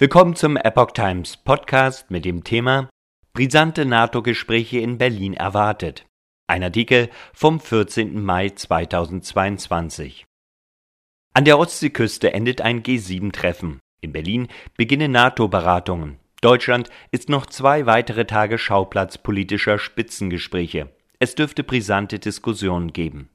Willkommen 0.00 0.34
zum 0.34 0.56
Epoch 0.56 0.90
Times 0.90 1.36
Podcast 1.36 2.10
mit 2.10 2.24
dem 2.24 2.42
Thema 2.42 2.88
Brisante 3.32 3.84
NATO-Gespräche 3.84 4.80
in 4.80 4.98
Berlin 4.98 5.34
erwartet. 5.34 6.04
Ein 6.48 6.64
Artikel 6.64 7.10
vom 7.32 7.60
14. 7.60 8.20
Mai 8.20 8.50
2022. 8.50 10.26
An 11.32 11.44
der 11.44 11.60
Ostseeküste 11.60 12.32
endet 12.32 12.60
ein 12.60 12.82
G7-Treffen. 12.82 13.78
In 14.00 14.10
Berlin 14.10 14.48
beginnen 14.76 15.12
NATO-Beratungen. 15.12 16.18
Deutschland 16.40 16.90
ist 17.12 17.28
noch 17.28 17.46
zwei 17.46 17.86
weitere 17.86 18.24
Tage 18.24 18.58
Schauplatz 18.58 19.16
politischer 19.16 19.78
Spitzengespräche. 19.78 20.90
Es 21.20 21.36
dürfte 21.36 21.62
brisante 21.62 22.18
Diskussionen 22.18 22.92
geben. 22.92 23.30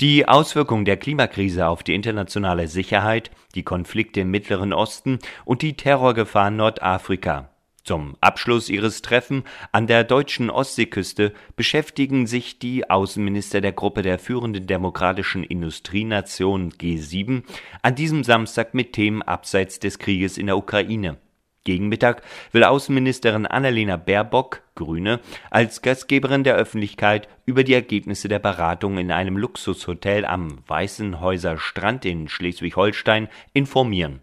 Die 0.00 0.26
Auswirkungen 0.26 0.84
der 0.84 0.96
Klimakrise 0.96 1.66
auf 1.68 1.82
die 1.82 1.94
internationale 1.94 2.68
Sicherheit, 2.68 3.30
die 3.54 3.62
Konflikte 3.62 4.20
im 4.20 4.30
Mittleren 4.30 4.72
Osten 4.72 5.18
und 5.44 5.62
die 5.62 5.74
Terrorgefahr 5.74 6.50
Nordafrika. 6.50 7.50
Zum 7.82 8.16
Abschluss 8.20 8.68
ihres 8.68 9.02
Treffen 9.02 9.44
an 9.72 9.86
der 9.86 10.04
deutschen 10.04 10.50
Ostseeküste 10.50 11.32
beschäftigen 11.56 12.26
sich 12.26 12.58
die 12.58 12.88
Außenminister 12.88 13.60
der 13.60 13.72
Gruppe 13.72 14.02
der 14.02 14.18
führenden 14.18 14.66
demokratischen 14.66 15.44
Industrienationen 15.44 16.72
G7 16.72 17.42
an 17.82 17.94
diesem 17.94 18.22
Samstag 18.22 18.74
mit 18.74 18.92
Themen 18.92 19.22
abseits 19.22 19.80
des 19.80 19.98
Krieges 19.98 20.38
in 20.38 20.46
der 20.46 20.58
Ukraine. 20.58 21.16
Gegen 21.64 21.88
Mittag 21.88 22.22
will 22.52 22.64
Außenministerin 22.64 23.46
Annalena 23.46 23.96
Baerbock, 23.96 24.62
Grüne, 24.74 25.20
als 25.50 25.82
Gastgeberin 25.82 26.42
der 26.42 26.56
Öffentlichkeit 26.56 27.28
über 27.44 27.64
die 27.64 27.74
Ergebnisse 27.74 28.28
der 28.28 28.38
Beratung 28.38 28.96
in 28.96 29.12
einem 29.12 29.36
Luxushotel 29.36 30.24
am 30.24 30.58
Weißenhäuser 30.66 31.58
Strand 31.58 32.06
in 32.06 32.28
Schleswig-Holstein 32.28 33.28
informieren. 33.52 34.20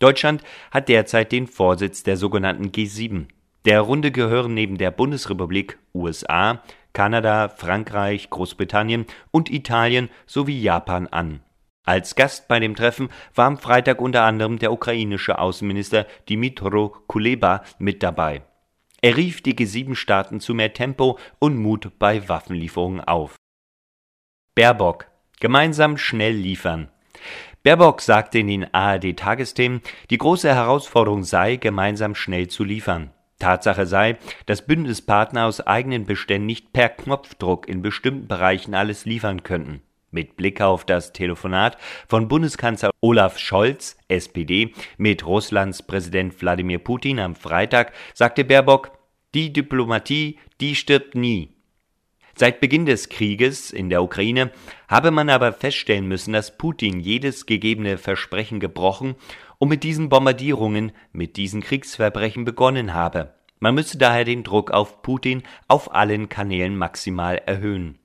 Deutschland 0.00 0.42
hat 0.72 0.88
derzeit 0.88 1.30
den 1.30 1.46
Vorsitz 1.46 2.02
der 2.02 2.16
sogenannten 2.16 2.70
G7. 2.70 3.26
Der 3.64 3.80
Runde 3.80 4.10
gehören 4.10 4.52
neben 4.52 4.76
der 4.76 4.90
Bundesrepublik 4.90 5.78
USA, 5.94 6.62
Kanada, 6.92 7.48
Frankreich, 7.48 8.28
Großbritannien 8.28 9.06
und 9.30 9.50
Italien 9.50 10.08
sowie 10.26 10.60
Japan 10.60 11.06
an 11.06 11.40
als 11.86 12.14
Gast 12.16 12.48
bei 12.48 12.60
dem 12.60 12.74
Treffen 12.74 13.08
war 13.34 13.46
am 13.46 13.56
Freitag 13.56 14.00
unter 14.00 14.24
anderem 14.24 14.58
der 14.58 14.72
ukrainische 14.72 15.38
Außenminister 15.38 16.06
Dmytro 16.28 16.90
Kuleba 17.06 17.62
mit 17.78 18.02
dabei. 18.02 18.42
Er 19.00 19.16
rief 19.16 19.40
die 19.40 19.54
G7-Staaten 19.54 20.40
zu 20.40 20.52
mehr 20.52 20.72
Tempo 20.72 21.18
und 21.38 21.56
Mut 21.56 21.92
bei 21.98 22.28
Waffenlieferungen 22.28 23.00
auf. 23.00 23.36
Baerbock 24.54 25.06
gemeinsam 25.38 25.96
schnell 25.96 26.34
liefern. 26.34 26.90
Baerbock 27.62 28.00
sagte 28.00 28.38
in 28.38 28.48
den 28.48 28.74
ARD-Tagesthemen, 28.74 29.80
die 30.10 30.18
große 30.18 30.52
Herausforderung 30.52 31.24
sei, 31.24 31.56
gemeinsam 31.56 32.14
schnell 32.14 32.48
zu 32.48 32.64
liefern. 32.64 33.10
Tatsache 33.38 33.86
sei, 33.86 34.18
dass 34.46 34.66
Bündnispartner 34.66 35.46
aus 35.46 35.60
eigenen 35.60 36.06
Beständen 36.06 36.46
nicht 36.46 36.72
per 36.72 36.88
Knopfdruck 36.88 37.68
in 37.68 37.82
bestimmten 37.82 38.28
Bereichen 38.28 38.74
alles 38.74 39.04
liefern 39.04 39.42
könnten. 39.42 39.82
Mit 40.16 40.38
Blick 40.38 40.62
auf 40.62 40.86
das 40.86 41.12
Telefonat 41.12 41.76
von 42.08 42.26
Bundeskanzler 42.26 42.90
Olaf 43.02 43.38
Scholz, 43.38 43.98
SPD, 44.08 44.72
mit 44.96 45.26
Russlands 45.26 45.82
Präsident 45.82 46.40
Wladimir 46.40 46.78
Putin 46.78 47.18
am 47.18 47.34
Freitag 47.34 47.92
sagte 48.14 48.42
Baerbock, 48.42 48.92
die 49.34 49.52
Diplomatie, 49.52 50.38
die 50.58 50.74
stirbt 50.74 51.16
nie. 51.16 51.50
Seit 52.34 52.60
Beginn 52.60 52.86
des 52.86 53.10
Krieges 53.10 53.70
in 53.70 53.90
der 53.90 54.02
Ukraine 54.02 54.52
habe 54.88 55.10
man 55.10 55.28
aber 55.28 55.52
feststellen 55.52 56.08
müssen, 56.08 56.32
dass 56.32 56.56
Putin 56.56 56.98
jedes 56.98 57.44
gegebene 57.44 57.98
Versprechen 57.98 58.58
gebrochen 58.58 59.16
und 59.58 59.68
mit 59.68 59.84
diesen 59.84 60.08
Bombardierungen, 60.08 60.92
mit 61.12 61.36
diesen 61.36 61.60
Kriegsverbrechen 61.60 62.46
begonnen 62.46 62.94
habe. 62.94 63.34
Man 63.60 63.74
müsse 63.74 63.98
daher 63.98 64.24
den 64.24 64.44
Druck 64.44 64.70
auf 64.70 65.02
Putin 65.02 65.42
auf 65.68 65.94
allen 65.94 66.30
Kanälen 66.30 66.74
maximal 66.74 67.36
erhöhen. 67.36 67.98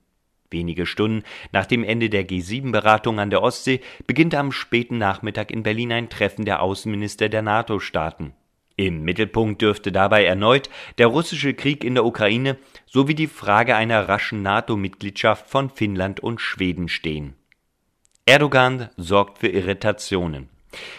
Wenige 0.52 0.86
Stunden 0.86 1.23
nach 1.52 1.66
dem 1.66 1.84
Ende 1.84 2.10
der 2.10 2.28
G7-Beratung 2.28 3.20
an 3.20 3.30
der 3.30 3.42
Ostsee 3.42 3.80
beginnt 4.06 4.36
am 4.36 4.52
späten 4.52 4.98
Nachmittag 4.98 5.50
in 5.50 5.64
Berlin 5.64 5.92
ein 5.94 6.10
Treffen 6.10 6.45
der 6.45 6.62
Außenminister 6.62 7.30
der 7.30 7.42
NATO-Staaten. 7.42 8.34
Im 8.76 9.04
Mittelpunkt 9.04 9.61
dürfte 9.61 9.92
dabei 9.92 10.26
erneut 10.26 10.70
der 10.98 11.08
russische 11.08 11.54
Krieg 11.54 11.84
in 11.84 11.95
der 11.95 12.06
Ukraine 12.06 12.58
sowie 12.86 13.16
die 13.16 13.28
Frage 13.28 13.76
einer 13.76 14.10
raschen 14.10 14.42
NATO-Mitgliedschaft 14.42 15.50
von 15.50 15.70
Finnland 15.70 16.20
und 16.20 16.42
Schweden 16.42 16.90
stehen. 16.90 17.36
Erdogan 18.26 18.90
sorgt 18.98 19.40
für 19.40 19.48
Irritationen. 19.48 20.50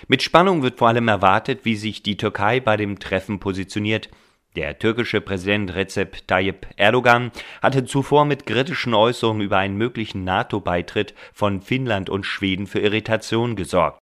Mit 0.08 0.22
Spannung 0.22 0.62
wird 0.62 0.78
vor 0.78 0.88
allem 0.88 1.08
erwartet, 1.08 1.64
wie 1.64 1.76
sich 1.76 2.02
die 2.02 2.16
Türkei 2.16 2.60
bei 2.60 2.76
dem 2.76 2.98
Treffen 2.98 3.38
positioniert. 3.38 4.10
Der 4.54 4.78
türkische 4.78 5.22
Präsident 5.22 5.74
Recep 5.74 6.26
Tayyip 6.26 6.66
Erdogan 6.76 7.32
hatte 7.62 7.86
zuvor 7.86 8.26
mit 8.26 8.44
kritischen 8.44 8.92
Äußerungen 8.92 9.40
über 9.40 9.56
einen 9.56 9.78
möglichen 9.78 10.24
NATO-Beitritt 10.24 11.14
von 11.32 11.62
Finnland 11.62 12.10
und 12.10 12.26
Schweden 12.26 12.66
für 12.66 12.80
Irritation 12.80 13.56
gesorgt. 13.56 13.98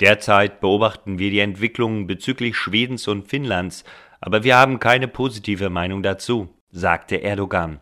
Derzeit 0.00 0.60
beobachten 0.60 1.18
wir 1.18 1.30
die 1.30 1.38
Entwicklungen 1.38 2.06
bezüglich 2.06 2.56
Schwedens 2.56 3.08
und 3.08 3.28
Finnlands, 3.28 3.84
aber 4.20 4.44
wir 4.44 4.56
haben 4.56 4.78
keine 4.78 5.08
positive 5.08 5.70
Meinung 5.70 6.02
dazu, 6.02 6.48
sagte 6.70 7.22
Erdogan. 7.22 7.80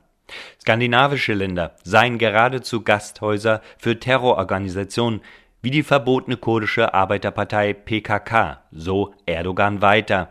Skandinavische 0.61 1.35
Länder 1.35 1.75
seien 1.83 2.19
geradezu 2.19 2.83
Gasthäuser 2.83 3.63
für 3.79 3.99
Terrororganisationen 3.99 5.23
wie 5.63 5.71
die 5.71 5.83
verbotene 5.83 6.37
kurdische 6.37 6.95
Arbeiterpartei 6.95 7.75
PKK, 7.75 8.63
so 8.71 9.13
Erdogan 9.27 9.83
weiter. 9.83 10.31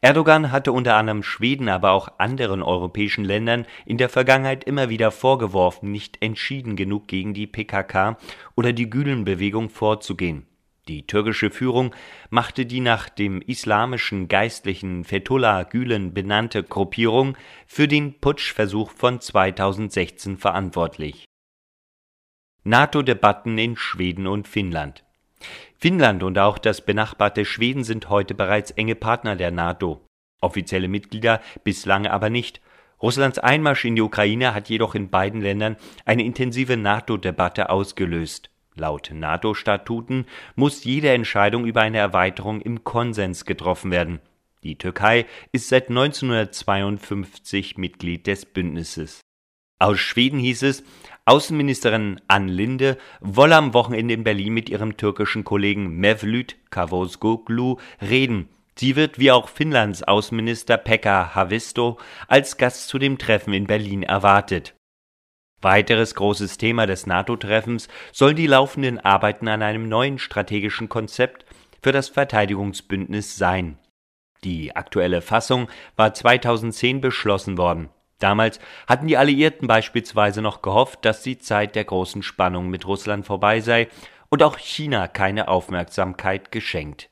Erdogan 0.00 0.50
hatte 0.50 0.72
unter 0.72 0.96
anderem 0.96 1.22
Schweden, 1.22 1.68
aber 1.68 1.92
auch 1.92 2.08
anderen 2.18 2.62
europäischen 2.62 3.24
Ländern 3.24 3.66
in 3.84 3.98
der 3.98 4.08
Vergangenheit 4.08 4.64
immer 4.64 4.88
wieder 4.88 5.10
vorgeworfen, 5.10 5.90
nicht 5.90 6.22
entschieden 6.22 6.76
genug 6.76 7.08
gegen 7.08 7.34
die 7.34 7.46
PKK 7.46 8.16
oder 8.54 8.72
die 8.72 8.88
Gülenbewegung 8.88 9.68
vorzugehen. 9.68 10.46
Die 10.88 11.06
türkische 11.06 11.50
Führung 11.50 11.94
machte 12.30 12.64
die 12.64 12.80
nach 12.80 13.10
dem 13.10 13.42
islamischen 13.42 14.26
Geistlichen 14.28 15.04
Fethullah 15.04 15.64
Gülen 15.64 16.14
benannte 16.14 16.62
Gruppierung 16.62 17.36
für 17.66 17.86
den 17.86 18.18
Putschversuch 18.20 18.90
von 18.92 19.20
2016 19.20 20.38
verantwortlich. 20.38 21.26
NATO-Debatten 22.64 23.58
in 23.58 23.76
Schweden 23.76 24.26
und 24.26 24.48
Finnland 24.48 25.04
Finnland 25.76 26.22
und 26.22 26.38
auch 26.38 26.58
das 26.58 26.84
benachbarte 26.84 27.44
Schweden 27.44 27.84
sind 27.84 28.08
heute 28.08 28.34
bereits 28.34 28.70
enge 28.72 28.94
Partner 28.94 29.36
der 29.36 29.50
NATO, 29.50 30.00
offizielle 30.40 30.88
Mitglieder 30.88 31.40
bislang 31.64 32.06
aber 32.06 32.30
nicht. 32.30 32.60
Russlands 33.00 33.38
Einmarsch 33.38 33.84
in 33.84 33.94
die 33.96 34.02
Ukraine 34.02 34.54
hat 34.54 34.68
jedoch 34.68 34.94
in 34.94 35.08
beiden 35.08 35.40
Ländern 35.40 35.76
eine 36.04 36.24
intensive 36.24 36.76
NATO-Debatte 36.76 37.70
ausgelöst. 37.70 38.50
Laut 38.74 39.10
NATO-Statuten 39.12 40.26
muss 40.56 40.84
jede 40.84 41.10
Entscheidung 41.10 41.64
über 41.64 41.82
eine 41.82 41.98
Erweiterung 41.98 42.60
im 42.60 42.84
Konsens 42.84 43.44
getroffen 43.44 43.90
werden. 43.90 44.20
Die 44.62 44.76
Türkei 44.76 45.26
ist 45.52 45.68
seit 45.68 45.88
1952 45.88 47.76
Mitglied 47.78 48.26
des 48.26 48.46
Bündnisses. 48.46 49.20
Aus 49.78 50.00
Schweden 50.00 50.40
hieß 50.40 50.64
es, 50.64 50.82
Außenministerin 51.28 52.22
Ann 52.26 52.48
Linde 52.48 52.96
wolle 53.20 53.54
am 53.54 53.74
Wochenende 53.74 54.14
in 54.14 54.24
Berlin 54.24 54.54
mit 54.54 54.70
ihrem 54.70 54.96
türkischen 54.96 55.44
Kollegen 55.44 55.98
Mevlüt 55.98 56.56
Cavusoglu 56.70 57.76
reden. 58.00 58.48
Sie 58.78 58.96
wird 58.96 59.18
wie 59.18 59.30
auch 59.30 59.50
Finnlands 59.50 60.02
Außenminister 60.02 60.78
Pekka 60.78 61.34
Havisto 61.34 61.98
als 62.28 62.56
Gast 62.56 62.88
zu 62.88 62.98
dem 62.98 63.18
Treffen 63.18 63.52
in 63.52 63.66
Berlin 63.66 64.04
erwartet. 64.04 64.74
Weiteres 65.60 66.14
großes 66.14 66.56
Thema 66.56 66.86
des 66.86 67.06
NATO-Treffens 67.06 67.88
sollen 68.10 68.36
die 68.36 68.46
laufenden 68.46 68.98
Arbeiten 68.98 69.48
an 69.48 69.60
einem 69.60 69.86
neuen 69.86 70.18
strategischen 70.18 70.88
Konzept 70.88 71.44
für 71.82 71.92
das 71.92 72.08
Verteidigungsbündnis 72.08 73.36
sein. 73.36 73.76
Die 74.44 74.74
aktuelle 74.74 75.20
Fassung 75.20 75.68
war 75.94 76.14
2010 76.14 77.02
beschlossen 77.02 77.58
worden. 77.58 77.90
Damals 78.18 78.58
hatten 78.86 79.06
die 79.06 79.16
Alliierten 79.16 79.68
beispielsweise 79.68 80.42
noch 80.42 80.62
gehofft, 80.62 81.04
dass 81.04 81.22
die 81.22 81.38
Zeit 81.38 81.76
der 81.76 81.84
großen 81.84 82.22
Spannung 82.22 82.68
mit 82.68 82.86
Russland 82.86 83.26
vorbei 83.26 83.60
sei 83.60 83.88
und 84.28 84.42
auch 84.42 84.58
China 84.58 85.08
keine 85.08 85.48
Aufmerksamkeit 85.48 86.50
geschenkt 86.50 87.08